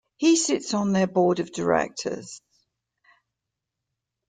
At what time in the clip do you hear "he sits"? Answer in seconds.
0.17-0.73